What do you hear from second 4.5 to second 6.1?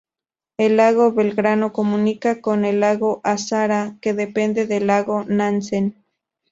del lago Nansen.